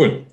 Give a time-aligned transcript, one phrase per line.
[0.00, 0.24] cool.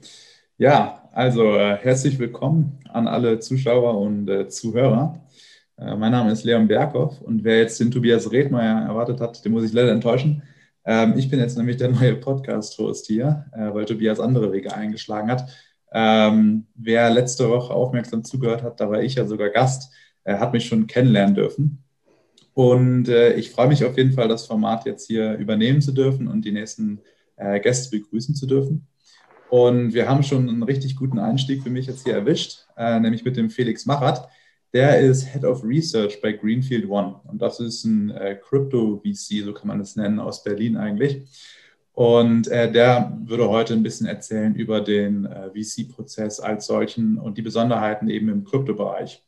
[0.58, 5.22] Ja, also äh, herzlich willkommen an alle Zuschauer und äh, Zuhörer.
[5.78, 9.52] Äh, mein Name ist Leon Berghoff und wer jetzt den Tobias Redmeier erwartet hat, den
[9.52, 10.42] muss ich leider enttäuschen.
[10.86, 15.30] Ähm, ich bin jetzt nämlich der neue Podcast-Host hier, äh, weil Tobias andere Wege eingeschlagen
[15.30, 15.50] hat.
[15.92, 19.92] Ähm, wer letzte Woche aufmerksam zugehört hat, da war ich ja sogar Gast,
[20.24, 21.84] äh, hat mich schon kennenlernen dürfen.
[22.54, 26.30] Und äh, ich freue mich auf jeden Fall, das Format jetzt hier übernehmen zu dürfen
[26.30, 27.02] und die nächsten
[27.62, 28.88] Gäste begrüßen zu dürfen.
[29.50, 33.38] Und wir haben schon einen richtig guten Einstieg für mich jetzt hier erwischt, nämlich mit
[33.38, 34.28] dem Felix Machat.
[34.74, 37.22] Der ist Head of Research bei Greenfield One.
[37.24, 41.24] Und das ist ein äh, Crypto-VC, so kann man es nennen, aus Berlin eigentlich.
[41.94, 47.38] Und äh, der würde heute ein bisschen erzählen über den äh, VC-Prozess als solchen und
[47.38, 49.24] die Besonderheiten eben im Kryptobereich.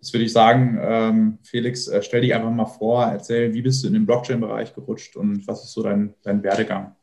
[0.00, 3.82] Das würde ich sagen, ähm, Felix, äh, stell dich einfach mal vor, erzähl, wie bist
[3.82, 6.94] du in den Blockchain-Bereich gerutscht und was ist so dein, dein Werdegang?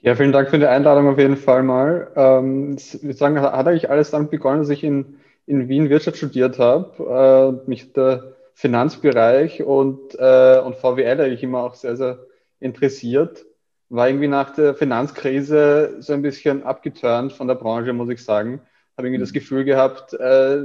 [0.00, 2.12] Ja, vielen Dank für die Einladung auf jeden Fall mal.
[2.14, 6.16] Ähm, ich würde sagen, hat eigentlich alles damit begonnen, dass ich in in Wien Wirtschaft
[6.18, 12.26] studiert habe, äh, mich der Finanzbereich und, äh, und VWL eigentlich immer auch sehr, sehr
[12.58, 13.46] interessiert.
[13.88, 18.60] War irgendwie nach der Finanzkrise so ein bisschen abgeturnt von der Branche, muss ich sagen.
[18.96, 19.34] Habe irgendwie das mhm.
[19.34, 20.64] Gefühl gehabt, äh,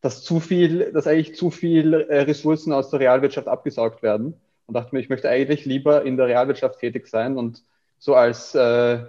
[0.00, 4.34] dass zu viel, dass eigentlich zu viel äh, Ressourcen aus der Realwirtschaft abgesaugt werden.
[4.66, 7.62] Und dachte mir, ich möchte eigentlich lieber in der Realwirtschaft tätig sein und
[7.98, 9.00] so als äh,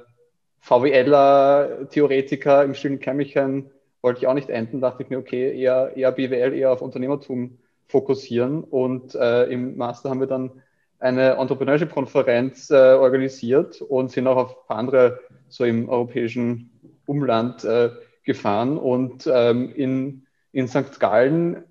[0.60, 5.94] VWLer, Theoretiker im stillen Kämmerchen wollte ich auch nicht enden, dachte ich mir, okay, eher,
[5.96, 8.64] eher BWL, eher auf Unternehmertum fokussieren.
[8.64, 10.62] Und äh, im Master haben wir dann
[11.00, 16.70] eine Entrepreneurship-Konferenz äh, organisiert und sind auch auf ein paar andere so im europäischen
[17.06, 17.90] Umland äh,
[18.24, 18.78] gefahren.
[18.78, 21.00] Und ähm, in, in St.
[21.00, 21.64] Gallen,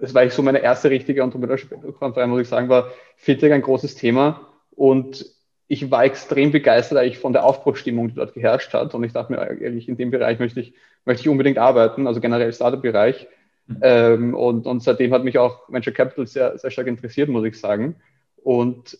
[0.00, 3.96] das war ich so meine erste richtige Entrepreneurship-Konferenz, muss ich sagen, war Fintech ein großes
[3.96, 4.48] Thema.
[4.70, 5.26] Und
[5.72, 8.92] ich war extrem begeistert eigentlich von der Aufbruchstimmung, die dort geherrscht hat.
[8.92, 12.20] Und ich dachte mir ehrlich, in dem Bereich möchte ich, möchte ich unbedingt arbeiten, also
[12.20, 13.28] generell Startup-Bereich.
[13.68, 13.78] Mhm.
[13.80, 17.60] Ähm, und, und seitdem hat mich auch Venture Capital sehr, sehr stark interessiert, muss ich
[17.60, 17.94] sagen.
[18.34, 18.98] Und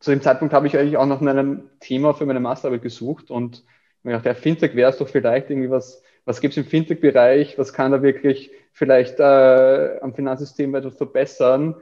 [0.00, 3.62] zu dem Zeitpunkt habe ich eigentlich auch nach einem Thema für meine Masterarbeit gesucht und
[4.02, 7.58] mir gedacht, ja, Fintech wäre es doch vielleicht irgendwie was, was gibt es im Fintech-Bereich,
[7.58, 11.74] was kann da wirklich vielleicht äh, am Finanzsystem etwas verbessern.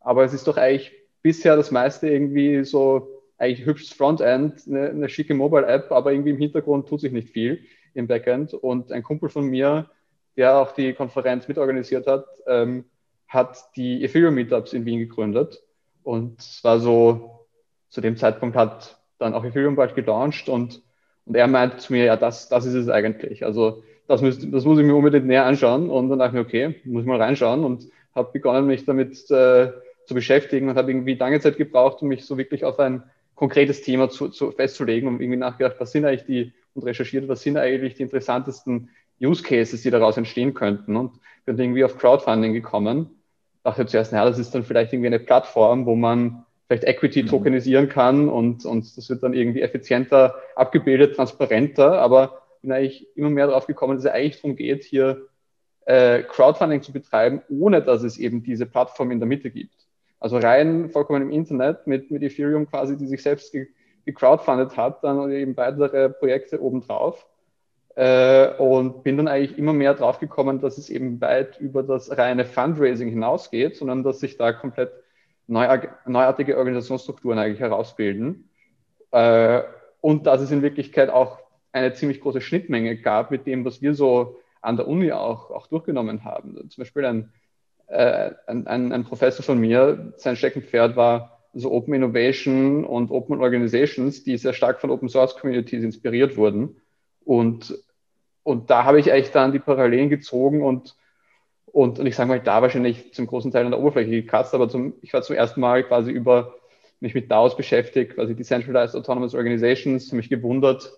[0.00, 0.92] Aber es ist doch eigentlich
[1.22, 6.38] bisher das meiste irgendwie so eigentlich hübsches Frontend, eine, eine schicke Mobile-App, aber irgendwie im
[6.38, 7.60] Hintergrund tut sich nicht viel
[7.94, 8.52] im Backend.
[8.52, 9.88] Und ein Kumpel von mir,
[10.36, 12.84] der auch die Konferenz mitorganisiert hat, ähm,
[13.28, 15.62] hat die Ethereum Meetups in Wien gegründet.
[16.02, 17.46] Und es war so,
[17.90, 20.82] zu dem Zeitpunkt hat dann auch Ethereum bald gelauncht und,
[21.24, 23.44] und er meinte zu mir, ja, das, das ist es eigentlich.
[23.44, 25.90] Also das, müsst, das muss ich mir unbedingt näher anschauen.
[25.90, 29.30] Und dann dachte ich mir, okay, muss ich mal reinschauen und habe begonnen, mich damit
[29.30, 29.72] äh,
[30.06, 33.02] zu beschäftigen und habe irgendwie lange Zeit gebraucht, um mich so wirklich auf ein
[33.38, 37.40] konkretes Thema zu, zu festzulegen und irgendwie nachgedacht, was sind eigentlich die, und recherchiert, was
[37.40, 38.90] sind eigentlich die interessantesten
[39.22, 40.96] Use Cases, die daraus entstehen könnten.
[40.96, 41.12] Und
[41.44, 43.10] bin irgendwie auf Crowdfunding gekommen.
[43.62, 47.28] Dachte zuerst, naja, das ist dann vielleicht irgendwie eine Plattform, wo man vielleicht Equity mhm.
[47.28, 52.00] tokenisieren kann und, und das wird dann irgendwie effizienter abgebildet, transparenter.
[52.00, 55.28] Aber bin eigentlich immer mehr darauf gekommen, dass es eigentlich darum geht, hier
[55.86, 59.87] äh, Crowdfunding zu betreiben, ohne dass es eben diese Plattform in der Mitte gibt.
[60.20, 63.68] Also rein vollkommen im Internet mit, mit Ethereum quasi, die sich selbst ge
[64.04, 67.26] gecrowdfundet hat, dann eben weitere Projekte obendrauf.
[67.94, 72.16] Äh, und bin dann eigentlich immer mehr drauf gekommen, dass es eben weit über das
[72.16, 74.92] reine Fundraising hinausgeht, sondern dass sich da komplett
[75.46, 75.66] neu,
[76.06, 78.48] neuartige Organisationsstrukturen eigentlich herausbilden.
[79.10, 79.62] Äh,
[80.00, 81.40] und dass es in Wirklichkeit auch
[81.72, 85.66] eine ziemlich große Schnittmenge gab mit dem, was wir so an der Uni auch, auch
[85.66, 86.54] durchgenommen haben.
[86.70, 87.32] Zum Beispiel ein
[87.88, 93.40] äh, ein, ein, ein, Professor von mir, sein Steckenpferd war so Open Innovation und Open
[93.40, 96.76] Organizations, die sehr stark von Open Source Communities inspiriert wurden.
[97.24, 97.74] Und,
[98.42, 100.96] und da habe ich eigentlich dann die Parallelen gezogen und,
[101.66, 104.68] und, und ich sage mal, da wahrscheinlich zum großen Teil an der Oberfläche gekratzt, aber
[104.68, 106.54] zum, ich war zum ersten Mal quasi über
[107.00, 110.92] mich mit DAOs beschäftigt, quasi Decentralized Autonomous Organizations, mich gewundert,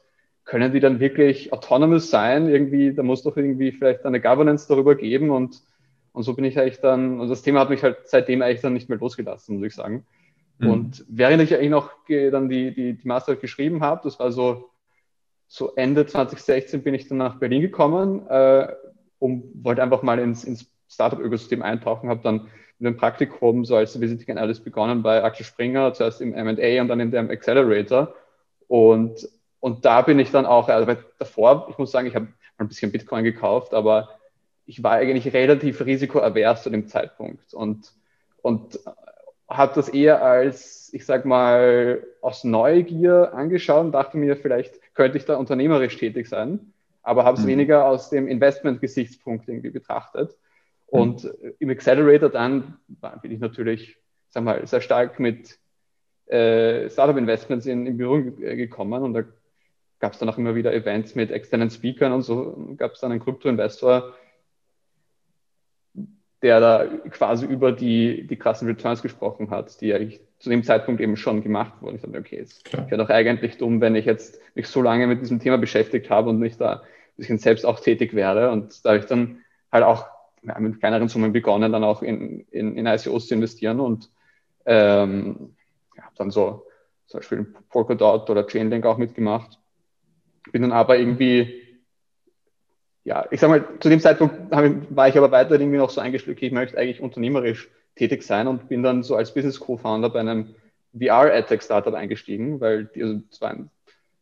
[0.44, 2.48] können die dann wirklich autonomous sein?
[2.48, 5.60] Irgendwie, da muss doch irgendwie vielleicht eine Governance darüber geben und
[6.20, 8.74] und so bin ich eigentlich dann, und das Thema hat mich halt seitdem eigentlich dann
[8.74, 10.04] nicht mehr losgelassen, muss ich sagen.
[10.58, 10.70] Mhm.
[10.70, 14.68] Und während ich eigentlich noch dann die, die, die Master geschrieben habe, das war so,
[15.48, 18.68] so Ende 2016 bin ich dann nach Berlin gekommen, äh,
[19.18, 23.98] und wollte einfach mal ins, ins Startup-Ökosystem eintauchen, habe dann mit dem Praktikum so als
[23.98, 28.14] Visiting Analyst begonnen bei Axel Springer, zuerst im M&A und dann in dem Accelerator.
[28.68, 29.26] Und,
[29.60, 32.28] und da bin ich dann auch, also davor, ich muss sagen, ich habe
[32.58, 34.19] ein bisschen Bitcoin gekauft, aber
[34.70, 37.52] ich war eigentlich relativ risikoavers zu dem Zeitpunkt.
[37.54, 37.92] Und,
[38.40, 38.78] und,
[39.48, 45.18] habe das eher als, ich sag mal, aus Neugier angeschaut und dachte mir, vielleicht könnte
[45.18, 46.72] ich da unternehmerisch tätig sein,
[47.02, 47.48] aber habe es mhm.
[47.48, 50.36] weniger aus dem Investment-Gesichtspunkt irgendwie betrachtet.
[50.92, 51.00] Mhm.
[51.00, 51.54] Und mhm.
[51.58, 52.78] im Accelerator dann
[53.22, 53.96] bin ich natürlich,
[54.28, 55.58] sag mal, sehr stark mit
[56.26, 59.24] äh, Startup-Investments in, in Berührung gekommen und da
[59.98, 63.10] gab es dann auch immer wieder Events mit externen Speakern und so gab es dann
[63.10, 64.14] einen Krypto-Investor,
[66.42, 71.00] der da quasi über die, die krassen Returns gesprochen hat, die eigentlich zu dem Zeitpunkt
[71.00, 71.96] eben schon gemacht wurden.
[71.96, 75.20] Ich dachte, okay, es wäre doch eigentlich dumm, wenn ich jetzt mich so lange mit
[75.20, 76.80] diesem Thema beschäftigt habe und mich da ein
[77.16, 78.50] bisschen selbst auch tätig wäre.
[78.50, 79.40] Und da habe ich dann
[79.70, 80.06] halt auch
[80.42, 84.10] ja, mit kleineren Summen begonnen, dann auch in, in, in ICOs zu investieren und
[84.64, 85.54] ähm,
[85.96, 86.66] ja, habe dann so
[87.06, 89.58] zum Beispiel Polkadot oder Chainlink auch mitgemacht.
[90.52, 91.69] Bin dann aber irgendwie
[93.04, 96.36] ja, ich sag mal, zu dem Zeitpunkt war ich aber weiter irgendwie noch so eingestellt,
[96.36, 100.20] okay, ich möchte eigentlich unternehmerisch tätig sein und bin dann so als Business Co-Founder bei
[100.20, 100.54] einem
[100.98, 103.70] VR-AdTech-Startup eingestiegen, weil die, also waren,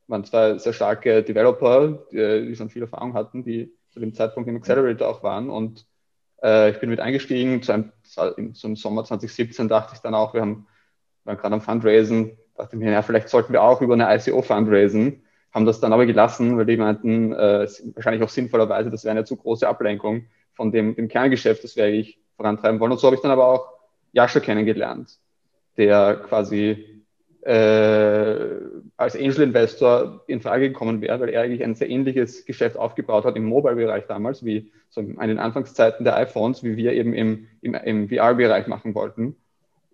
[0.06, 4.48] waren zwei sehr starke Developer, die, die, schon viel Erfahrung hatten, die zu dem Zeitpunkt
[4.48, 5.86] im Accelerator auch waren und
[6.42, 10.40] äh, ich bin mit eingestiegen, zu einem, zum Sommer 2017 dachte ich dann auch, wir
[10.40, 10.66] haben,
[11.24, 15.22] waren gerade am Fundraisen, dachte mir, ja, vielleicht sollten wir auch über eine ICO fundraisen
[15.52, 19.24] haben das dann aber gelassen, weil die meinten, äh, wahrscheinlich auch sinnvollerweise, das wäre eine
[19.24, 22.92] zu große Ablenkung von dem, dem Kerngeschäft, das wir eigentlich vorantreiben wollen.
[22.92, 23.68] Und so habe ich dann aber auch
[24.12, 25.18] Jascha kennengelernt,
[25.76, 26.98] der quasi
[27.42, 28.60] äh,
[28.96, 33.24] als Angel Investor in Frage gekommen wäre, weil er eigentlich ein sehr ähnliches Geschäft aufgebaut
[33.24, 37.46] hat im Mobile-Bereich damals, wie so in den Anfangszeiten der iPhones, wie wir eben im,
[37.60, 39.36] im, im VR-Bereich machen wollten.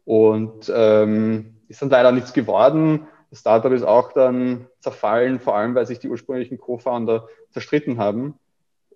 [0.04, 3.06] Und ähm, ist dann leider nichts geworden.
[3.34, 8.38] Das Startup ist auch dann zerfallen, vor allem weil sich die ursprünglichen Co-Founder zerstritten haben.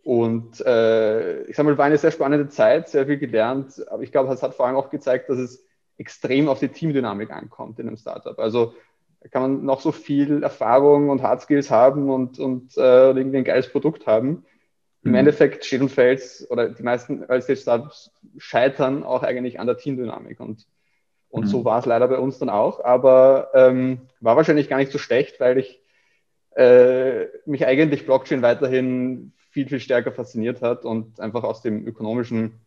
[0.05, 4.13] Und äh, ich sage mal, war eine sehr spannende Zeit, sehr viel gelernt, aber ich
[4.13, 7.89] glaube, es hat vor allem auch gezeigt, dass es extrem auf die Teamdynamik ankommt in
[7.89, 8.39] einem Startup.
[8.39, 8.75] Also
[9.33, 13.45] kann man noch so viel Erfahrung und Hard Skills haben und, und äh, irgendwie ein
[13.45, 14.45] geiles Produkt haben.
[15.03, 15.17] Im mhm.
[15.17, 20.39] Endeffekt steht und fällt, oder die meisten Early-Stage-Startups scheitern auch eigentlich an der Teamdynamik.
[20.39, 20.65] Und
[21.31, 21.49] und mhm.
[21.49, 24.99] so war es leider bei uns dann auch, aber ähm, war wahrscheinlich gar nicht so
[24.99, 25.81] schlecht, weil ich
[26.57, 32.61] äh, mich eigentlich Blockchain weiterhin viel, viel stärker fasziniert hat und einfach aus dem ökonomischen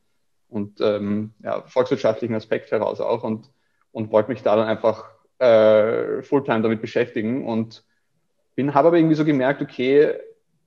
[0.49, 3.49] und ähm, ja, volkswirtschaftlichen Aspekt heraus auch und,
[3.91, 5.09] und wollte mich da dann einfach
[5.39, 7.83] äh, Fulltime damit beschäftigen und
[8.55, 10.13] bin, habe aber irgendwie so gemerkt, okay,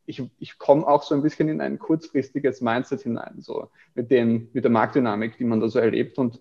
[0.06, 4.48] ich, ich komme auch so ein bisschen in ein kurzfristiges Mindset hinein, so mit, den,
[4.52, 6.40] mit der Marktdynamik, die man da so erlebt und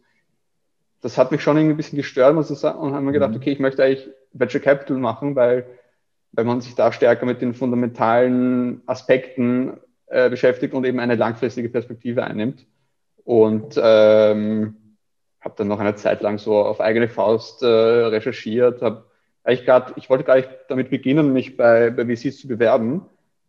[1.03, 3.31] das hat mich schon irgendwie ein bisschen gestört, muss ich sagen, und haben mir gedacht,
[3.31, 3.37] mhm.
[3.37, 5.65] okay, ich möchte eigentlich Venture Capital machen, weil,
[6.31, 11.67] weil man sich da stärker mit den fundamentalen Aspekten äh, beschäftigt und eben eine langfristige
[11.67, 12.65] Perspektive einnimmt.
[13.25, 14.77] Und ähm,
[15.41, 19.03] habe dann noch eine Zeit lang so auf eigene Faust äh, recherchiert, habe
[19.43, 23.05] eigentlich gerade, ich wollte gar nicht damit beginnen, mich bei, bei VCs zu bewerben.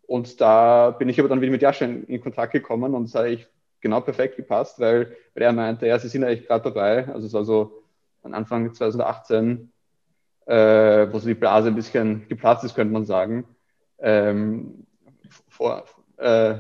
[0.08, 3.28] Und da bin ich aber dann wieder mit Jascha in, in Kontakt gekommen und sage
[3.28, 3.46] ich,
[3.84, 7.06] genau perfekt gepasst, weil, weil er meinte, ja, sie sind eigentlich gerade dabei.
[7.08, 7.84] Also es war so
[8.22, 9.70] Anfang 2018,
[10.46, 13.44] äh, wo so die Blase ein bisschen geplatzt ist, könnte man sagen.
[13.98, 14.86] Ähm,
[15.48, 15.84] vor,
[16.16, 16.54] äh,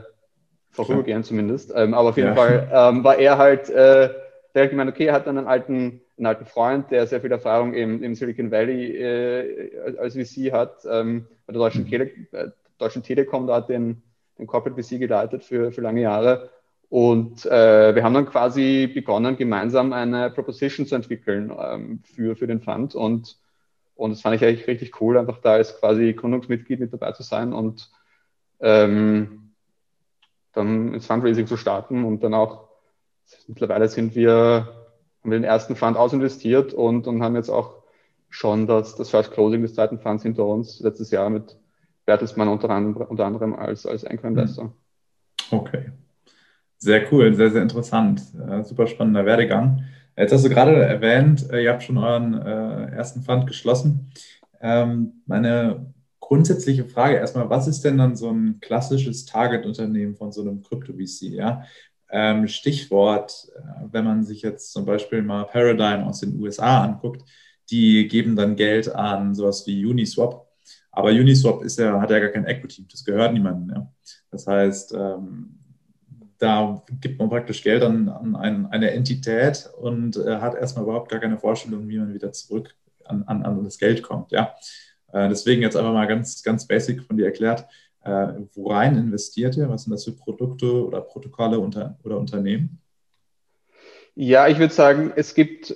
[0.70, 1.72] vorübergehend zumindest.
[1.74, 2.34] Ähm, aber auf jeden ja.
[2.34, 4.10] Fall ähm, war er halt, äh,
[4.54, 7.72] der hat gemeint, okay, er hat einen alten, einen alten Freund, der sehr viel Erfahrung
[7.72, 11.88] im, im Silicon Valley äh, als VC hat, ähm, bei der Deutschen, mhm.
[11.88, 12.10] Tele
[12.76, 14.02] Deutschen Telekom, da hat den,
[14.38, 16.50] den Corporate VC geleitet für, für lange Jahre
[16.88, 22.46] und äh, wir haben dann quasi begonnen, gemeinsam eine Proposition zu entwickeln ähm, für, für
[22.46, 22.94] den Fund.
[22.94, 23.38] Und,
[23.94, 27.22] und das fand ich eigentlich richtig cool, einfach da als quasi Gründungsmitglied mit dabei zu
[27.22, 27.90] sein und
[28.60, 29.54] ähm,
[30.52, 32.04] dann ins Fundraising zu starten.
[32.04, 32.68] Und dann auch,
[33.48, 34.32] mittlerweile sind wir,
[35.22, 37.82] haben wir den ersten Fund ausinvestiert und, und haben jetzt auch
[38.30, 41.56] schon das, das First Closing des zweiten Funds hinter uns, letztes Jahr mit
[42.04, 44.72] Bertelsmann unter anderem, unter anderem als, als Anchor-Investor.
[45.50, 45.90] Okay.
[46.84, 48.20] Sehr cool, sehr, sehr interessant.
[48.64, 49.84] Super spannender Werdegang.
[50.18, 54.12] Jetzt hast du gerade erwähnt, äh, ihr habt schon euren äh, ersten Fund geschlossen.
[54.60, 60.42] Ähm, meine grundsätzliche Frage erstmal, was ist denn dann so ein klassisches Target-Unternehmen von so
[60.42, 61.32] einem Krypto-VC?
[61.32, 61.62] Ja?
[62.10, 67.22] Ähm, Stichwort, äh, wenn man sich jetzt zum Beispiel mal Paradigm aus den USA anguckt,
[67.70, 70.46] die geben dann Geld an sowas wie Uniswap.
[70.92, 73.74] Aber Uniswap ist ja, hat ja gar kein Equity, das gehört niemandem.
[73.74, 73.90] Ja?
[74.30, 75.60] Das heißt, ähm,
[76.38, 81.10] da gibt man praktisch Geld an, an ein, eine Entität und äh, hat erstmal überhaupt
[81.10, 82.74] gar keine Vorstellung, wie man wieder zurück
[83.04, 84.32] an, an, an das Geld kommt.
[84.32, 84.54] Ja?
[85.12, 87.66] Äh, deswegen jetzt einfach mal ganz, ganz basic von dir erklärt,
[88.02, 89.68] äh, worein investiert ihr?
[89.68, 92.80] Was sind das für Produkte oder Protokolle unter, oder Unternehmen?
[94.14, 95.74] Ja, ich würde sagen, es gibt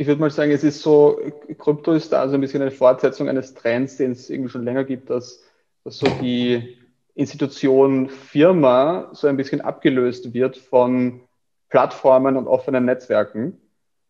[0.00, 1.20] ich würde mal sagen, es ist so,
[1.58, 4.84] Krypto ist da so ein bisschen eine Fortsetzung eines Trends, den es irgendwie schon länger
[4.84, 5.42] gibt, dass,
[5.84, 6.78] dass so die
[7.20, 11.20] Institution Firma so ein bisschen abgelöst wird von
[11.68, 13.60] Plattformen und offenen Netzwerken,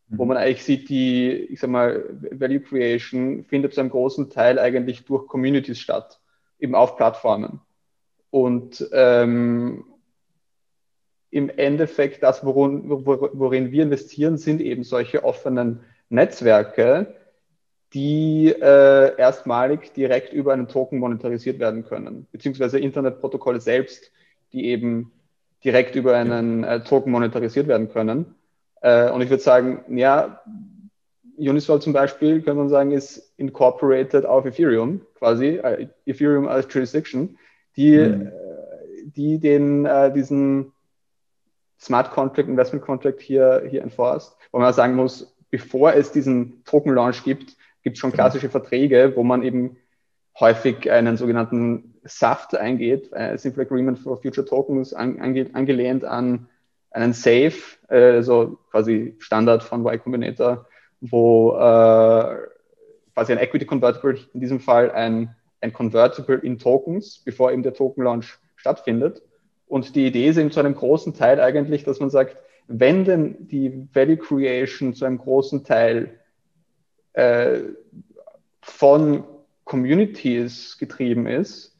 [0.09, 0.19] mhm.
[0.19, 4.61] wo man eigentlich sieht, die, ich sag mal, Value Creation findet zu einem großen Teil
[4.61, 6.21] eigentlich durch Communities statt,
[6.61, 7.61] eben auf Plattformen.
[8.31, 9.85] Und ähm,
[11.31, 17.17] im Endeffekt das, worin, worin wir investieren, sind eben solche offenen Netzwerke,
[17.93, 24.13] die äh, erstmalig direkt über einen Token monetarisiert werden können, beziehungsweise Internetprotokolle selbst,
[24.53, 25.13] die eben
[25.65, 28.35] direkt über einen äh, Token monetarisiert werden können.
[28.81, 30.41] Äh, und ich würde sagen, ja,
[31.37, 37.39] Uniswap zum Beispiel, könnte man sagen, ist incorporated auf Ethereum, quasi, äh, Ethereum als Jurisdiction,
[37.77, 38.27] die, mhm.
[38.27, 38.31] Äh,
[39.17, 40.73] die den, äh, diesen
[41.81, 46.93] Smart Contract, Investment Contract hier, hier enforced, wo man sagen muss, bevor es diesen Token
[46.95, 48.25] Launch gibt, gibt es schon genau.
[48.25, 49.77] klassische Verträge, wo man eben
[50.39, 56.49] häufig einen sogenannten SAFT eingeht, äh, Simple Agreement for Future Tokens, an, ange, angelehnt an
[56.91, 57.55] einen Safe,
[57.89, 60.67] äh, also quasi Standard von Y Combinator,
[61.01, 62.37] wo äh,
[63.15, 67.75] quasi ein Equity Convertible, in diesem Fall ein, ein Convertible in Tokens, bevor eben der
[67.75, 69.23] Token Launch stattfindet.
[69.67, 73.49] Und die Idee ist eben zu einem großen Teil eigentlich, dass man sagt, wenn denn
[73.49, 76.20] die Value Creation zu einem großen Teil
[77.13, 77.61] äh,
[78.61, 79.25] von
[79.65, 81.77] Communities getrieben ist,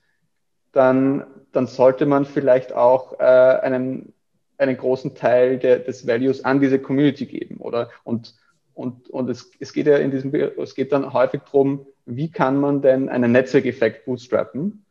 [0.73, 4.13] dann, dann sollte man vielleicht auch äh, einen,
[4.59, 7.91] einen großen Teil der, des Values an diese Community geben, oder?
[8.05, 8.35] Und,
[8.75, 12.59] und, und es, es geht ja in diesem, es geht dann häufig darum, wie kann
[12.59, 14.85] man denn einen Netzwerkeffekt bootstrappen?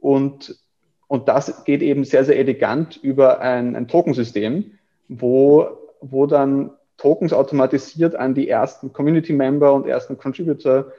[0.00, 0.58] Und
[1.08, 4.72] und das geht eben sehr, sehr elegant über ein, ein Tokensystem,
[5.08, 5.68] wo,
[6.00, 10.92] wo dann Tokens automatisiert an die ersten Community-Member und ersten Contributor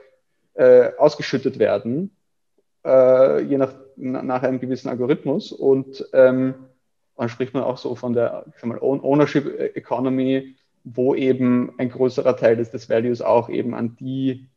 [0.54, 2.16] äh, ausgeschüttet werden,
[2.86, 5.52] äh, je nach, nach einem gewissen Algorithmus.
[5.52, 6.56] Und ähm,
[7.16, 12.56] dann spricht man auch so von der mal, Ownership Economy, wo eben ein größerer Teil
[12.56, 14.48] des, des Values auch eben an die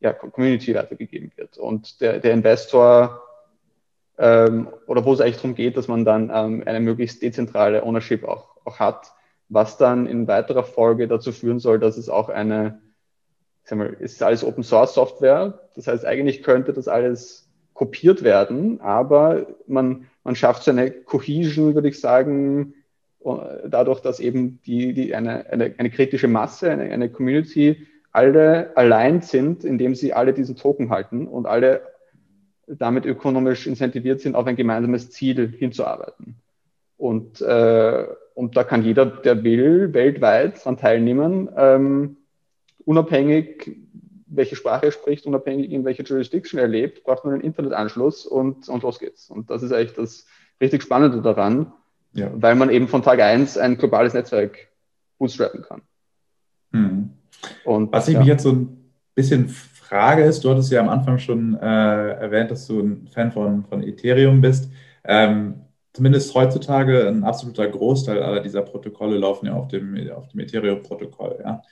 [0.00, 1.58] ja, Community weitergegeben wird.
[1.58, 3.22] Und der, der Investor
[4.18, 8.24] ähm, oder wo es eigentlich darum geht, dass man dann ähm, eine möglichst dezentrale Ownership
[8.24, 9.12] auch, auch hat,
[9.52, 12.80] was dann in weiterer Folge dazu führen soll, dass es auch eine,
[13.62, 17.50] ich sag mal, es ist alles Open Source Software, das heißt eigentlich könnte das alles
[17.74, 22.74] kopiert werden, aber man, man schafft so eine Cohesion, würde ich sagen,
[23.66, 29.20] dadurch, dass eben die, die eine, eine, eine kritische Masse, eine, eine Community alle allein
[29.20, 31.82] sind, indem sie alle diesen Token halten und alle
[32.66, 36.36] damit ökonomisch incentiviert sind, auf ein gemeinsames Ziel hinzuarbeiten.
[36.96, 42.16] Und, äh, und da kann jeder, der will, weltweit daran teilnehmen, ähm,
[42.84, 43.76] unabhängig,
[44.26, 48.68] welche Sprache er spricht, unabhängig in welcher Jurisdiction er lebt, braucht man einen Internetanschluss und,
[48.68, 49.30] und los geht's.
[49.30, 50.26] Und das ist eigentlich das
[50.60, 51.72] richtig Spannende daran,
[52.14, 52.30] ja.
[52.34, 54.68] weil man eben von Tag eins ein globales Netzwerk
[55.18, 55.82] bootstrappen kann.
[56.72, 57.10] Hm.
[57.64, 58.20] Und, Was ich ja.
[58.20, 62.50] mich jetzt so ein bisschen Frage ist, du hattest ja am Anfang schon äh, erwähnt,
[62.50, 64.70] dass du ein Fan von, von Ethereum bist.
[65.04, 65.56] Ähm,
[65.92, 71.40] zumindest heutzutage ein absoluter Großteil aller dieser Protokolle laufen ja auf dem, auf dem Ethereum-Protokoll.
[71.42, 71.62] Ja?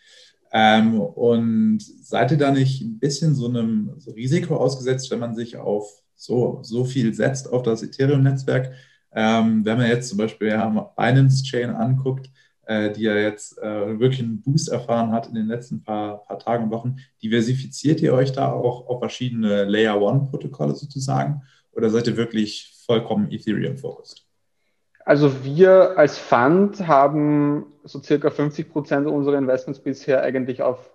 [0.52, 5.56] Ähm, und seid ihr da nicht ein bisschen so einem Risiko ausgesetzt, wenn man sich
[5.56, 8.72] auf so, so viel setzt auf das Ethereum-Netzwerk?
[9.12, 12.30] Ähm, wenn man jetzt zum Beispiel ja, Binance Chain anguckt,
[12.66, 16.38] äh, die ja jetzt äh, wirklich einen Boost erfahren hat in den letzten paar, paar
[16.38, 16.96] Tagen und Wochen.
[17.22, 23.30] Diversifiziert ihr euch da auch auf verschiedene Layer One-Protokolle sozusagen oder seid ihr wirklich vollkommen
[23.30, 24.26] Ethereum-focused?
[25.04, 30.90] Also wir als Fund haben so circa 50 Prozent unserer Investments bisher eigentlich auf,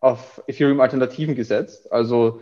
[0.00, 2.40] auf Ethereum-Alternativen gesetzt, also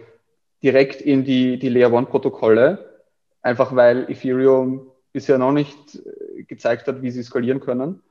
[0.63, 3.03] direkt in die, die Layer One-Protokolle,
[3.43, 6.03] einfach weil Ethereum bisher noch nicht
[6.47, 8.03] gezeigt hat, wie sie skalieren können.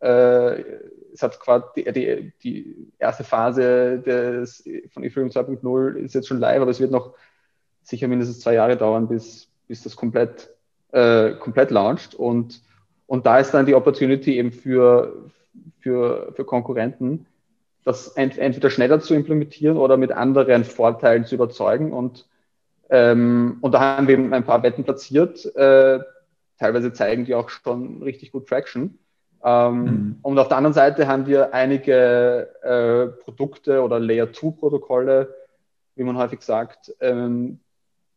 [0.00, 0.62] Äh,
[1.12, 6.40] es hat quasi die, die, die, erste Phase des, von Ethereum 2.0 ist jetzt schon
[6.40, 7.14] live, aber es wird noch
[7.82, 10.50] sicher mindestens zwei Jahre dauern, bis, bis das komplett,
[10.92, 12.14] äh, komplett launcht.
[12.14, 12.60] Und,
[13.06, 15.30] und da ist dann die Opportunity eben für,
[15.78, 17.24] für, für Konkurrenten,
[17.82, 21.94] das ent, entweder schneller zu implementieren oder mit anderen Vorteilen zu überzeugen.
[21.94, 22.28] Und,
[22.90, 25.42] ähm, und da haben wir eben ein paar Wetten platziert.
[25.56, 26.00] Äh,
[26.58, 28.98] teilweise zeigen die auch schon richtig gut Traction.
[29.42, 30.18] Ähm, mhm.
[30.20, 35.34] Und auf der anderen Seite haben wir einige äh, Produkte oder Layer-2-Protokolle,
[35.94, 37.60] wie man häufig sagt, ähm,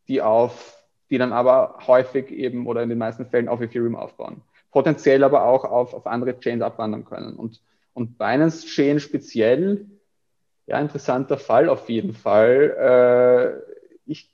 [0.06, 4.42] die auf, die dann aber häufig eben oder in den meisten Fällen auf Ethereum aufbauen.
[4.70, 7.34] Potenziell aber auch auf, auf andere Chains abwandern können.
[7.34, 7.62] Und,
[7.94, 9.86] und Binance Chain speziell
[10.66, 13.62] ja, interessanter Fall auf jeden Fall.
[13.66, 14.30] Äh, ich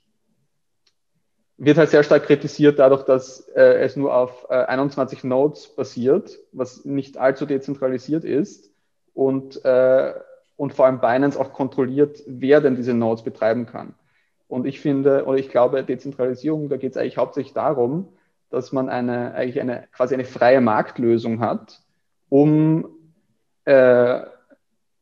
[1.57, 6.39] wird halt sehr stark kritisiert dadurch, dass äh, es nur auf äh, 21 Nodes basiert,
[6.51, 8.71] was nicht allzu dezentralisiert ist
[9.13, 10.13] und, äh,
[10.57, 13.93] und vor allem Binance auch kontrolliert, wer denn diese Nodes betreiben kann.
[14.53, 18.09] Und ich finde, oder ich glaube, Dezentralisierung, da geht es eigentlich hauptsächlich darum,
[18.51, 21.81] dass man eine, eigentlich eine, quasi eine freie Marktlösung hat,
[22.29, 22.87] um,
[23.65, 24.21] äh,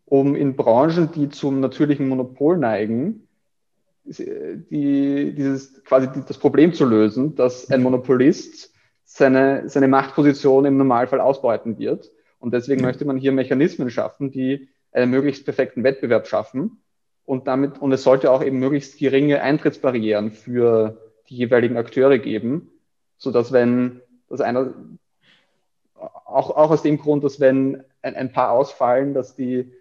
[0.06, 3.28] um in Branchen, die zum natürlichen Monopol neigen,
[4.06, 11.20] die, dieses, quasi das Problem zu lösen, dass ein Monopolist seine, seine Machtposition im Normalfall
[11.20, 12.10] ausbeuten wird.
[12.40, 16.82] Und deswegen möchte man hier Mechanismen schaffen, die einen möglichst perfekten Wettbewerb schaffen
[17.26, 20.98] und damit, und es sollte auch eben möglichst geringe Eintrittsbarrieren für
[21.30, 22.70] die jeweiligen Akteure geben,
[23.18, 24.74] so dass wenn das einer,
[25.96, 29.72] auch, auch aus dem Grund, dass wenn ein, ein paar ausfallen, dass die,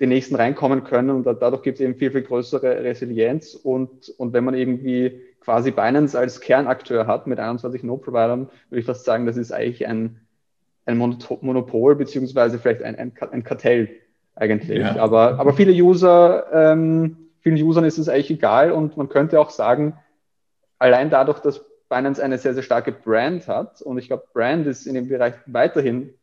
[0.00, 1.10] die nächsten reinkommen können.
[1.10, 3.54] Und dadurch gibt es eben viel, viel größere Resilienz.
[3.54, 8.86] Und, und wenn man irgendwie quasi Binance als Kernakteur hat mit 21 Node-Providern, würde ich
[8.86, 10.20] fast sagen, das ist eigentlich ein,
[10.84, 13.88] ein Monopol beziehungsweise vielleicht ein, ein, ein Kartell
[14.36, 14.78] eigentlich.
[14.78, 14.96] Ja.
[14.96, 19.50] Aber, aber viele User, ähm, vielen Usern ist es eigentlich egal und man könnte auch
[19.50, 19.98] sagen,
[20.78, 24.86] allein dadurch, dass Binance eine sehr, sehr starke Brand hat und ich glaube, Brand ist
[24.86, 26.14] in dem Bereich weiterhin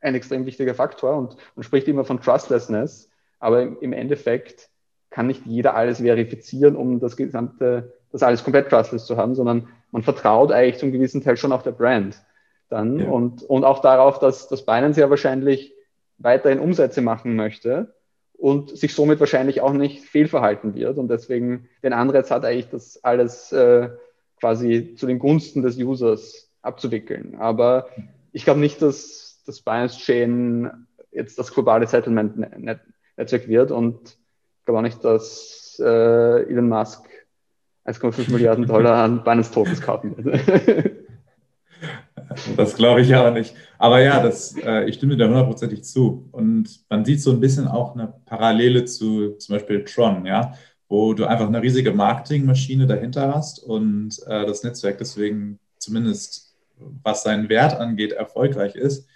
[0.00, 4.68] ein extrem wichtiger Faktor und man spricht immer von Trustlessness, aber im, im Endeffekt
[5.10, 9.68] kann nicht jeder alles verifizieren, um das gesamte, das alles komplett trustless zu haben, sondern
[9.92, 12.20] man vertraut eigentlich zum gewissen Teil schon auf der Brand
[12.68, 13.08] dann ja.
[13.08, 15.73] und, und auch darauf, dass, dass Binance ja wahrscheinlich
[16.18, 17.94] weiterhin Umsätze machen möchte
[18.36, 23.02] und sich somit wahrscheinlich auch nicht fehlverhalten wird und deswegen den Anreiz hat eigentlich das
[23.02, 23.90] alles äh,
[24.40, 27.36] quasi zu den Gunsten des Users abzuwickeln.
[27.38, 27.88] Aber
[28.32, 34.18] ich glaube nicht, dass das Binance Chain jetzt das globale Settlement-Netzwerk wird und
[34.58, 37.08] ich glaube auch nicht, dass äh, Elon Musk
[37.86, 40.40] 1,5 Milliarden Dollar an Binance Tokens kaufen wird.
[42.56, 43.54] Das glaube ich ja auch nicht.
[43.78, 46.28] Aber ja, das, äh, ich stimme dir hundertprozentig zu.
[46.32, 50.54] Und man sieht so ein bisschen auch eine Parallele zu zum Beispiel Tron, ja,
[50.88, 56.54] wo du einfach eine riesige Marketingmaschine dahinter hast und äh, das Netzwerk deswegen zumindest,
[57.02, 59.08] was seinen Wert angeht, erfolgreich ist,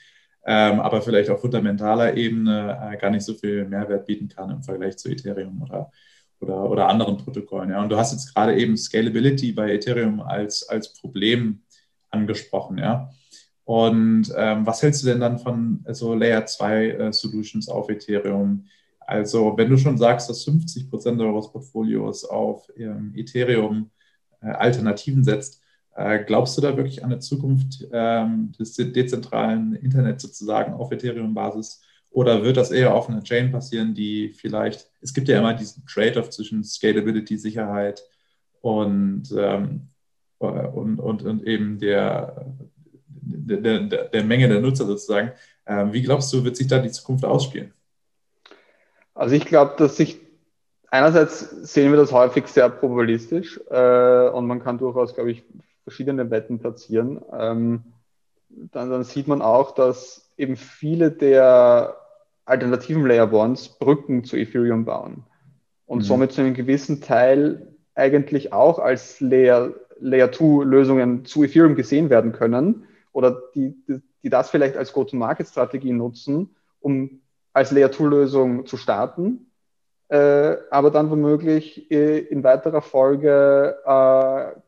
[0.45, 4.63] ähm, aber vielleicht auf fundamentaler Ebene äh, gar nicht so viel Mehrwert bieten kann im
[4.63, 5.91] Vergleich zu Ethereum oder,
[6.41, 7.71] oder, oder anderen Protokollen.
[7.71, 7.83] Ja.
[7.83, 11.63] Und du hast jetzt gerade eben Scalability bei Ethereum als, als Problem
[12.11, 13.11] angesprochen, ja.
[13.65, 18.65] Und ähm, was hältst du denn dann von so Layer 2 äh, Solutions auf Ethereum?
[19.01, 23.91] Also, wenn du schon sagst, dass 50 Prozent eures Portfolios auf ähm, Ethereum
[24.41, 25.63] äh, Alternativen setzt,
[25.95, 31.83] äh, glaubst du da wirklich an eine Zukunft ähm, des dezentralen Internets sozusagen auf Ethereum-Basis?
[32.11, 35.85] Oder wird das eher auf einer Chain passieren, die vielleicht, es gibt ja immer diesen
[35.87, 38.03] Trade-off zwischen Scalability, Sicherheit
[38.61, 39.89] und ähm,
[40.39, 42.47] und, und, und eben der,
[43.11, 45.33] der, der, Menge der Nutzer sozusagen.
[45.67, 47.73] Ähm, wie glaubst du, wird sich da die Zukunft ausspielen?
[49.15, 50.21] Also ich glaube, dass sich
[50.91, 55.43] einerseits sehen wir das häufig sehr probabilistisch äh, und man kann durchaus, glaube ich,
[55.83, 57.21] verschiedene Wetten platzieren.
[57.33, 57.85] Ähm,
[58.49, 61.97] dann, dann, sieht man auch, dass eben viele der
[62.45, 65.25] alternativen Layer Ones Brücken zu Ethereum bauen
[65.87, 66.03] und mhm.
[66.03, 72.11] somit zu einem gewissen Teil eigentlich auch als Layer Layer 2 Lösungen zu Ethereum gesehen
[72.11, 77.21] werden können oder die, die, die das vielleicht als Go-to-Market-Strategie nutzen, um
[77.53, 79.51] als Layer 2 Lösung zu starten,
[80.09, 84.59] äh, aber dann womöglich äh, in weiterer Folge äh,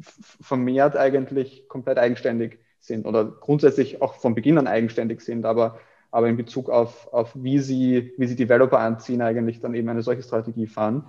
[0.00, 5.78] vermehrt eigentlich komplett eigenständig sind oder grundsätzlich auch von Beginn an eigenständig sind, aber,
[6.10, 10.02] aber in Bezug auf, auf wie, sie, wie sie Developer anziehen, eigentlich dann eben eine
[10.02, 11.06] solche Strategie fahren.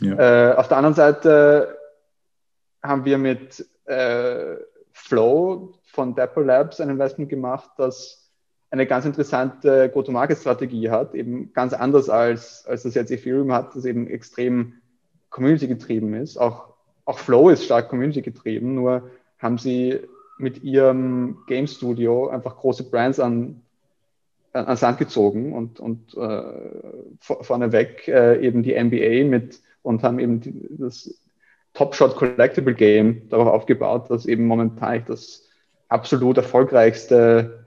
[0.00, 0.52] Ja.
[0.52, 1.76] Äh, auf der anderen Seite
[2.82, 4.56] haben wir mit äh,
[4.92, 8.30] Flow von Dapper Labs ein Investment gemacht, das
[8.70, 13.84] eine ganz interessante Go-to-Market-Strategie hat, eben ganz anders als, als das jetzt Ethereum hat, das
[13.84, 14.74] eben extrem
[15.30, 16.36] community-getrieben ist.
[16.36, 20.00] Auch, auch Flow ist stark community-getrieben, nur haben sie
[20.38, 23.62] mit ihrem Game Studio einfach große Brands an,
[24.52, 26.42] an, an Sand gezogen und, und äh,
[27.18, 31.20] vorneweg äh, eben die NBA mit und haben eben die, das
[31.74, 35.48] Top Shot Collectible Game darauf aufgebaut, dass eben momentan das
[35.88, 37.64] absolut erfolgreichste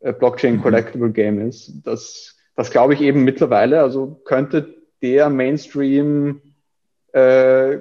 [0.00, 0.62] äh, Blockchain mhm.
[0.62, 1.72] Collectible Game ist.
[1.84, 6.40] Das, das glaube ich eben mittlerweile, also könnte der Mainstream
[7.12, 7.78] äh,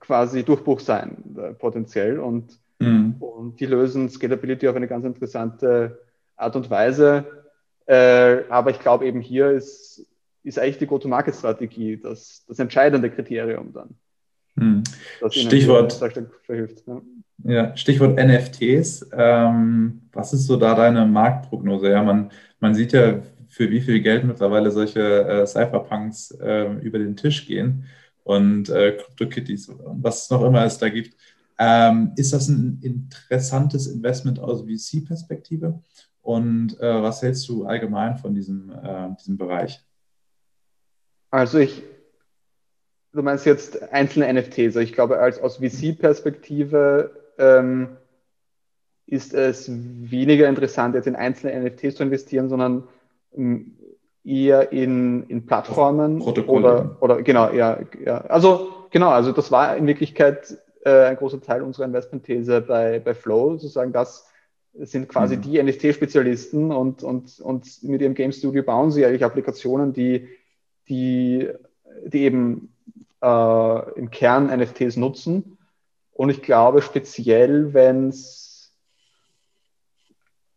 [0.00, 2.18] quasi Durchbruch sein, äh, potenziell.
[2.18, 3.16] Und, mhm.
[3.20, 6.00] und die lösen Scalability auf eine ganz interessante
[6.36, 7.24] Art und Weise.
[7.86, 10.06] Äh, aber ich glaube eben hier ist,
[10.42, 13.96] ist eigentlich die Go-to-Market-Strategie das, das entscheidende Kriterium dann.
[14.58, 14.82] Hm.
[15.30, 15.92] Stichwort,
[16.44, 17.02] verhilft, ja.
[17.44, 17.76] ja.
[17.76, 19.08] Stichwort NFTs.
[19.12, 21.90] Ähm, was ist so da deine Marktprognose?
[21.90, 26.98] Ja, man, man sieht ja, für wie viel Geld mittlerweile solche äh, Cypherpunks äh, über
[26.98, 27.84] den Tisch gehen
[28.24, 31.16] und äh, CryptoKitties und was es noch immer es da gibt.
[31.58, 35.82] Ähm, ist das ein interessantes Investment aus VC-Perspektive?
[36.20, 39.80] Und äh, was hältst du allgemein von diesem, äh, diesem Bereich?
[41.30, 41.82] Also ich,
[43.16, 44.76] du meinst jetzt einzelne NFTs.
[44.76, 47.96] Also ich glaube, als aus VC-Perspektive ähm,
[49.06, 52.84] ist es weniger interessant, jetzt in einzelne NFTs zu investieren, sondern
[53.34, 53.76] ähm,
[54.24, 58.18] eher in, in Plattformen oder, oder genau, ja, ja.
[58.22, 63.14] Also genau, also das war in Wirklichkeit äh, ein großer Teil unserer Investmentthese bei, bei
[63.14, 64.28] Flow, sozusagen das
[64.78, 65.42] sind quasi mhm.
[65.42, 70.28] die NFT-Spezialisten und, und, und mit ihrem Game Studio bauen sie eigentlich Applikationen, die,
[70.88, 71.48] die,
[72.04, 72.75] die eben
[73.26, 75.58] äh, im Kern NFTs nutzen.
[76.12, 78.72] Und ich glaube speziell, wenn es,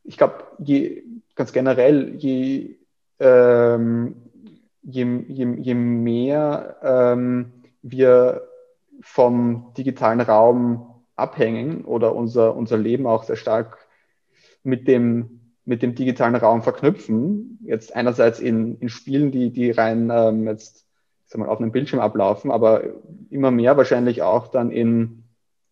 [0.03, 0.45] ich glaube,
[1.35, 2.77] ganz generell, je,
[3.19, 4.15] ähm,
[4.83, 7.51] je, je, je mehr ähm,
[7.81, 8.47] wir
[9.01, 13.77] vom digitalen Raum abhängen oder unser, unser Leben auch sehr stark
[14.63, 17.59] mit dem, mit dem digitalen Raum verknüpfen.
[17.63, 20.88] Jetzt einerseits in, in Spielen, die, die rein ähm, jetzt
[21.29, 22.83] sag mal, auf einem Bildschirm ablaufen, aber
[23.29, 25.23] immer mehr wahrscheinlich auch dann in,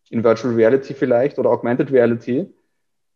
[0.10, 2.54] in Virtual Reality vielleicht oder Augmented Reality.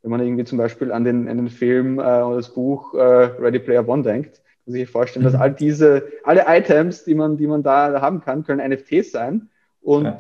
[0.02, 3.00] Wenn man irgendwie zum Beispiel an den, an den Film äh, oder das Buch äh,
[3.00, 5.42] Ready Player One denkt, kann man sich vorstellen, dass mhm.
[5.42, 9.50] all diese, alle Items, die man, die man da haben kann, können NFTs sein.
[9.80, 10.20] Und, ja.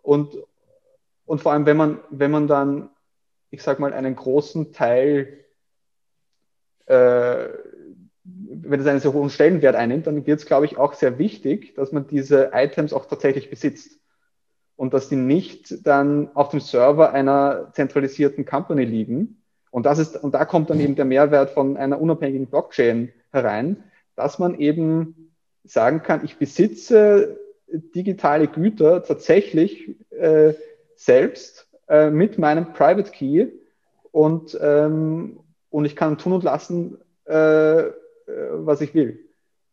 [0.00, 0.38] und,
[1.26, 2.88] und vor allem, wenn man, wenn man dann,
[3.50, 5.44] ich sag mal, einen großen Teil
[6.86, 7.48] äh,
[8.62, 11.74] wenn es einen sehr hohen Stellenwert einnimmt, dann wird es, glaube ich, auch sehr wichtig,
[11.74, 14.00] dass man diese Items auch tatsächlich besitzt
[14.76, 19.42] und dass die nicht dann auf dem Server einer zentralisierten Company liegen.
[19.70, 23.84] Und das ist, und da kommt dann eben der Mehrwert von einer unabhängigen Blockchain herein,
[24.16, 30.54] dass man eben sagen kann, ich besitze digitale Güter tatsächlich äh,
[30.96, 33.48] selbst äh, mit meinem Private Key
[34.12, 37.84] und, ähm, und ich kann tun und lassen, äh,
[38.52, 39.20] was ich will,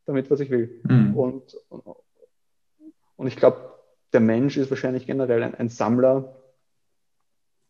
[0.05, 0.81] damit, was ich will.
[0.83, 1.15] Mhm.
[1.15, 1.57] Und,
[3.15, 3.73] und ich glaube,
[4.13, 6.35] der Mensch ist wahrscheinlich generell ein, ein Sammler,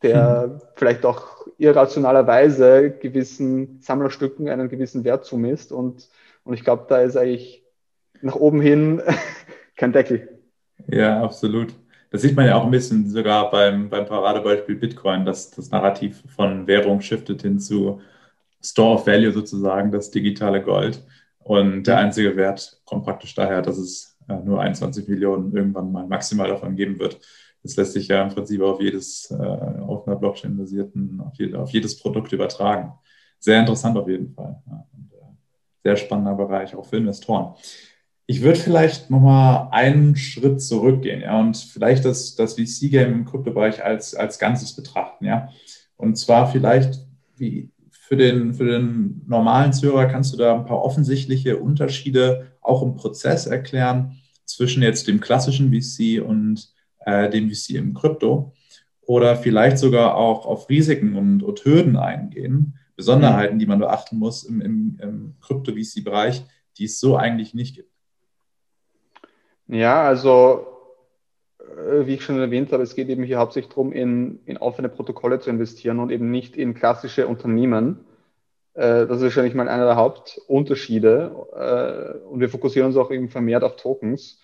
[0.04, 0.62] der mhm.
[0.76, 5.72] vielleicht auch irrationalerweise gewissen Sammlerstücken einen gewissen Wert zumisst.
[5.72, 6.10] Und,
[6.44, 7.64] und ich glaube, da ist eigentlich
[8.22, 9.02] nach oben hin
[9.76, 10.40] kein Deckel.
[10.88, 11.74] Ja, absolut.
[12.10, 16.24] Das sieht man ja auch ein bisschen sogar beim, beim Paradebeispiel Bitcoin, dass das Narrativ
[16.34, 18.02] von Währung shiftet hin zu
[18.62, 21.04] Store of Value sozusagen, das digitale Gold.
[21.40, 26.06] Und der einzige Wert kommt praktisch daher, dass es äh, nur 21 Millionen irgendwann mal
[26.06, 27.20] maximal davon geben wird.
[27.64, 31.70] Das lässt sich ja im Prinzip auf jedes, äh, auf einer Blockchain-basierten, auf, jede, auf,
[31.72, 32.94] jedes Produkt übertragen.
[33.40, 34.62] Sehr interessant auf jeden Fall.
[34.68, 35.26] Ja, und, äh,
[35.84, 37.56] sehr spannender Bereich, auch für Investoren.
[38.26, 43.84] Ich würde vielleicht nochmal einen Schritt zurückgehen ja, und vielleicht das, das VC-Game im Kryptobereich
[43.84, 45.24] als, als Ganzes betrachten.
[45.26, 45.50] Ja.
[45.96, 47.06] Und zwar vielleicht,
[47.38, 47.72] wie,
[48.08, 52.96] für den, für den normalen Zuhörer kannst du da ein paar offensichtliche Unterschiede auch im
[52.96, 58.54] Prozess erklären zwischen jetzt dem klassischen VC und äh, dem VC im Krypto
[59.02, 64.46] oder vielleicht sogar auch auf Risiken und, und Hürden eingehen, Besonderheiten, die man beachten muss
[64.46, 66.46] im, im, im Krypto-VC-Bereich,
[66.78, 67.92] die es so eigentlich nicht gibt.
[69.68, 70.66] Ja, also
[71.78, 75.40] wie ich schon erwähnt habe, es geht eben hier hauptsächlich darum, in, in offene Protokolle
[75.40, 78.00] zu investieren und eben nicht in klassische Unternehmen.
[78.74, 81.32] Äh, das ist wahrscheinlich mal einer der Hauptunterschiede.
[81.54, 84.42] Äh, und wir fokussieren uns auch eben vermehrt auf Tokens.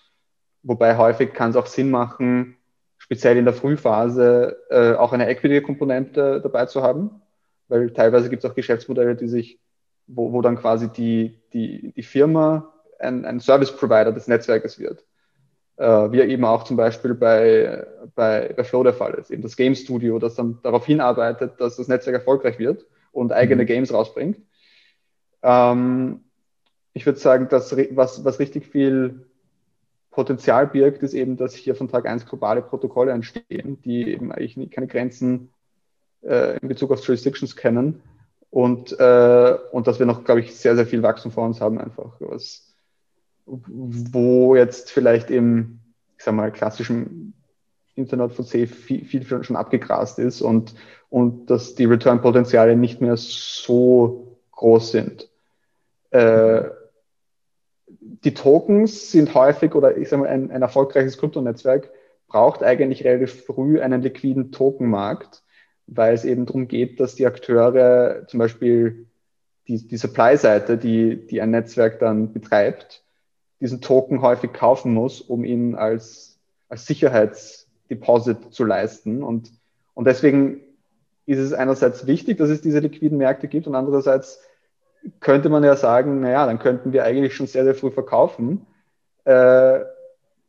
[0.61, 2.55] Wobei häufig kann es auch Sinn machen,
[2.97, 4.55] speziell in der Frühphase
[4.97, 7.21] auch eine Equity-Komponente dabei zu haben.
[7.67, 9.59] Weil teilweise gibt es auch Geschäftsmodelle, die sich,
[10.07, 15.03] wo, wo dann quasi die, die, die Firma ein, ein Service-Provider des Netzwerkes wird
[15.77, 19.31] äh, wie eben auch zum Beispiel bei, bei, bei Flow der Fall ist.
[19.31, 23.63] Eben das Game Studio, das dann darauf hinarbeitet, dass das Netzwerk erfolgreich wird und eigene
[23.63, 23.67] mhm.
[23.67, 24.39] Games rausbringt.
[25.41, 26.21] Ähm,
[26.93, 29.25] ich würde sagen, dass was, was richtig viel
[30.11, 34.69] Potenzial birgt, ist eben, dass hier von Tag 1 globale Protokolle entstehen, die eben eigentlich
[34.69, 35.49] keine Grenzen
[36.21, 38.03] äh, in Bezug auf Jurisdictions kennen
[38.51, 41.79] und, äh, und dass wir noch, glaube ich, sehr, sehr viel Wachstum vor uns haben
[41.79, 42.72] einfach, was,
[43.45, 45.79] wo jetzt vielleicht im,
[46.17, 47.33] ich sag mal, klassischen
[47.95, 50.73] Internet von C viel, viel schon abgegrast ist und,
[51.09, 55.29] und dass die Return-Potenziale nicht mehr so groß sind.
[56.11, 56.69] äh,
[58.23, 61.89] die Tokens sind häufig oder ich sage mal, ein, ein erfolgreiches Kryptonetzwerk
[62.27, 65.43] braucht eigentlich relativ früh einen liquiden Tokenmarkt,
[65.87, 69.07] weil es eben darum geht, dass die Akteure zum Beispiel
[69.67, 73.02] die, die Supply-Seite, die, die ein Netzwerk dann betreibt,
[73.63, 79.23] diesen Token häufig kaufen muss, um ihn als, als Sicherheitsdeposit zu leisten.
[79.23, 79.53] Und,
[79.93, 80.59] und deswegen
[81.25, 84.41] ist es einerseits wichtig, dass es diese liquiden Märkte gibt und andererseits
[85.21, 88.67] könnte man ja sagen, naja, dann könnten wir eigentlich schon sehr, sehr früh verkaufen.
[89.23, 89.79] Äh,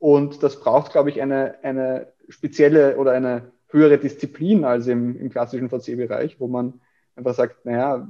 [0.00, 5.30] und das braucht, glaube ich, eine, eine spezielle oder eine höhere Disziplin als im, im
[5.30, 6.80] klassischen VC-Bereich, wo man
[7.14, 8.08] einfach sagt, naja,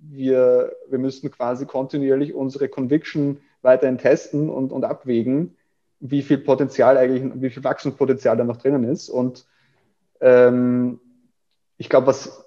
[0.00, 5.56] wir, wir müssen quasi kontinuierlich unsere Conviction weiterhin testen und, und abwägen,
[6.00, 9.08] wie viel Potenzial eigentlich, wie viel Wachstumspotenzial da noch drinnen ist.
[9.08, 9.46] Und
[10.20, 11.00] ähm,
[11.78, 12.44] ich glaube, was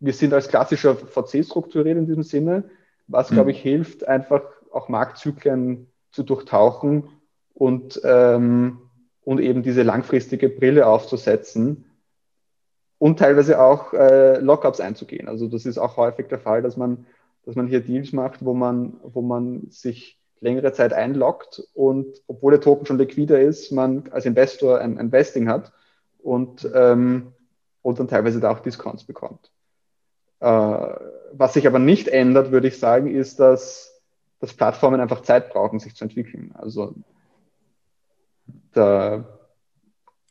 [0.00, 2.64] wir sind als klassischer VC strukturiert in diesem Sinne,
[3.06, 3.50] was, glaube mhm.
[3.50, 7.08] ich, hilft, einfach auch Marktzyklen zu durchtauchen
[7.54, 8.78] und, ähm,
[9.24, 11.84] und eben diese langfristige Brille aufzusetzen
[12.98, 15.28] und teilweise auch äh, Lockups einzugehen.
[15.28, 17.06] Also das ist auch häufig der Fall, dass man,
[17.44, 22.52] dass man hier Deals macht, wo man, wo man sich längere Zeit einloggt und obwohl
[22.52, 25.72] der Token schon liquider ist, man als Investor ein, ein Vesting hat
[26.22, 27.32] und, ähm,
[27.82, 29.50] und dann teilweise da auch Discounts bekommt.
[30.40, 30.94] Äh,
[31.32, 34.02] was sich aber nicht ändert, würde ich sagen, ist, dass,
[34.40, 36.52] dass Plattformen einfach Zeit brauchen, sich zu entwickeln.
[36.54, 36.94] Also
[38.72, 39.24] da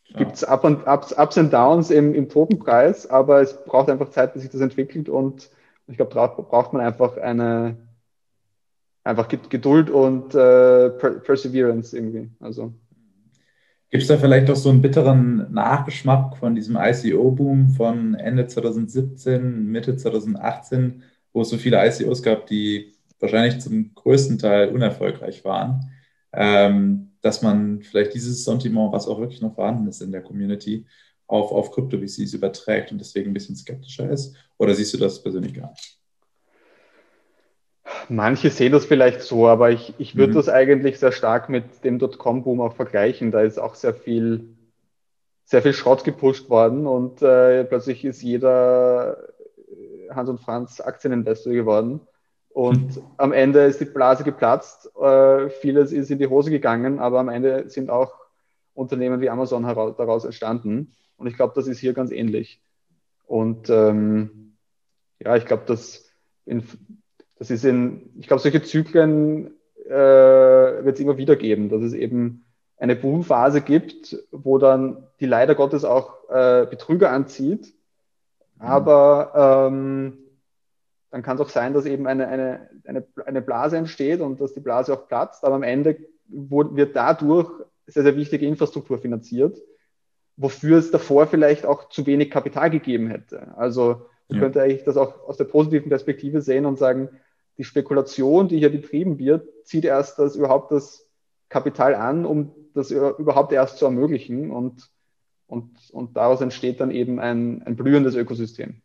[0.05, 0.17] ja.
[0.17, 4.33] gibt es Up Ups, Ups and Downs im, im Tokenpreis, aber es braucht einfach Zeit,
[4.33, 5.49] bis sich das entwickelt und
[5.87, 7.77] ich glaube, da braucht man einfach eine
[9.03, 12.29] einfach Geduld und äh, Perseverance irgendwie.
[12.39, 12.73] Also
[13.93, 19.67] Gibt es da vielleicht auch so einen bitteren Nachgeschmack von diesem ICO-Boom von Ende 2017,
[19.67, 25.91] Mitte 2018, wo es so viele ICOs gab, die wahrscheinlich zum größten Teil unerfolgreich waren,
[26.33, 30.87] ähm, dass man vielleicht dieses Sentiment, was auch wirklich noch vorhanden ist in der Community,
[31.27, 34.35] auf, auf Krypto-VCs überträgt und deswegen ein bisschen skeptischer ist?
[34.57, 36.02] Oder siehst du das persönlich gar nicht?
[38.09, 40.37] Manche sehen das vielleicht so, aber ich, ich würde mhm.
[40.37, 43.31] das eigentlich sehr stark mit dem Dotcom-Boom auch vergleichen.
[43.31, 44.55] Da ist auch sehr viel,
[45.45, 49.17] sehr viel Schrott gepusht worden und äh, plötzlich ist jeder
[49.57, 52.01] äh, Hans und Franz Aktieninvestor geworden.
[52.49, 53.03] Und mhm.
[53.17, 57.29] am Ende ist die Blase geplatzt, äh, vieles ist in die Hose gegangen, aber am
[57.29, 58.13] Ende sind auch
[58.75, 60.93] Unternehmen wie Amazon heraus, daraus entstanden.
[61.17, 62.61] Und ich glaube, das ist hier ganz ähnlich.
[63.25, 64.55] Und ähm,
[65.19, 66.09] ja, ich glaube, dass
[66.45, 66.63] in,
[67.37, 69.51] das ist in, ich glaube, solche Zyklen
[69.85, 72.45] äh, wird es immer wieder geben, dass es eben
[72.77, 77.73] eine Boomphase gibt, wo dann die leider Gottes auch äh, Betrüger anzieht.
[78.59, 78.65] Mhm.
[78.65, 80.17] Aber ähm,
[81.11, 84.53] dann kann es auch sein, dass eben eine, eine, eine, eine Blase entsteht und dass
[84.53, 85.43] die Blase auch platzt.
[85.45, 87.49] Aber am Ende wird dadurch
[87.85, 89.57] sehr, sehr wichtige Infrastruktur finanziert,
[90.37, 93.55] wofür es davor vielleicht auch zu wenig Kapital gegeben hätte.
[93.57, 94.39] Also man ja.
[94.39, 97.09] könnte eigentlich das auch aus der positiven Perspektive sehen und sagen,
[97.59, 101.07] die Spekulation, die hier betrieben wird, zieht erst das überhaupt das
[101.49, 104.89] Kapital an, um das überhaupt erst zu ermöglichen und,
[105.45, 108.81] und, und daraus entsteht dann eben ein, ein blühendes Ökosystem.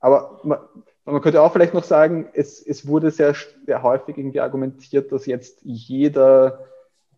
[0.00, 0.58] Aber man,
[1.04, 5.26] man könnte auch vielleicht noch sagen, es, es wurde sehr, sehr häufig irgendwie argumentiert, dass
[5.26, 6.66] jetzt jeder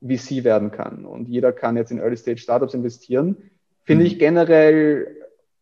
[0.03, 3.51] VC werden kann und jeder kann jetzt in Early-Stage-Startups investieren.
[3.85, 4.11] Finde mhm.
[4.11, 5.18] ich generell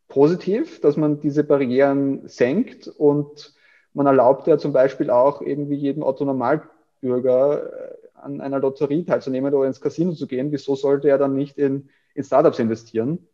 [0.09, 3.55] positiv, dass man diese Barrieren senkt und
[3.93, 9.53] man erlaubt ja zum Beispiel auch irgendwie jedem Otto Normalbürger äh, an einer Lotterie teilzunehmen
[9.55, 10.53] oder ins Casino zu gehen.
[10.53, 13.27] Wieso sollte er dann nicht in, in Startups investieren?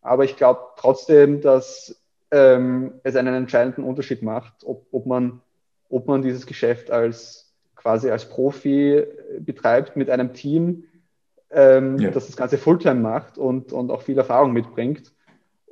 [0.00, 5.40] Aber ich glaube trotzdem, dass ähm, es einen entscheidenden Unterschied macht, ob, ob, man,
[5.88, 9.04] ob man dieses Geschäft als quasi als Profi
[9.40, 10.84] betreibt mit einem Team,
[11.50, 12.10] ähm, ja.
[12.10, 15.12] das das Ganze Fulltime macht und, und auch viel Erfahrung mitbringt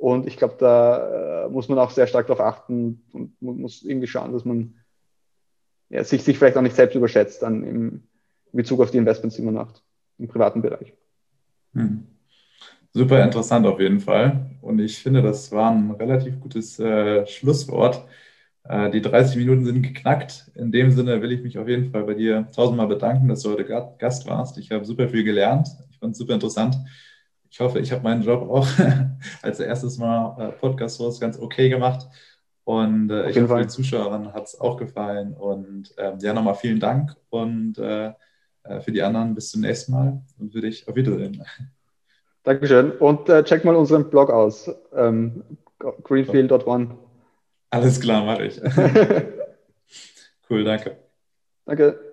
[0.01, 4.07] und ich glaube, da äh, muss man auch sehr stark darauf achten und muss irgendwie
[4.07, 4.73] schauen, dass man
[5.89, 8.03] ja, sich, sich vielleicht auch nicht selbst überschätzt dann im,
[8.51, 9.83] in Bezug auf die Investments, die man macht
[10.17, 10.95] im privaten Bereich.
[11.75, 12.07] Hm.
[12.91, 14.49] Super interessant auf jeden Fall.
[14.61, 18.03] Und ich finde, das war ein relativ gutes äh, Schlusswort.
[18.63, 20.49] Äh, die 30 Minuten sind geknackt.
[20.55, 23.51] In dem Sinne will ich mich auf jeden Fall bei dir tausendmal bedanken, dass du
[23.51, 23.65] heute
[23.99, 24.57] Gast warst.
[24.57, 25.67] Ich habe super viel gelernt.
[25.91, 26.75] Ich fand es super interessant
[27.51, 28.67] ich hoffe, ich habe meinen Job auch
[29.41, 32.07] als erstes Mal äh, Podcast-Host ganz okay gemacht.
[32.63, 35.33] Und äh, ich hoffe, den Zuschauern hat es auch gefallen.
[35.33, 38.13] Und ähm, ja, nochmal vielen Dank und äh,
[38.63, 41.43] äh, für die anderen bis zum nächsten Mal und für dich auf Wiedersehen.
[42.43, 42.91] Dankeschön.
[42.91, 44.71] Und äh, check mal unseren Blog aus.
[44.95, 45.43] Ähm,
[46.03, 46.97] Greenfield.one.
[47.69, 48.61] Alles klar, mache ich.
[50.49, 50.97] cool, danke.
[51.65, 52.10] Danke.